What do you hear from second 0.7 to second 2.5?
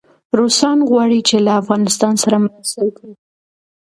غواړي چي له افغانستان سره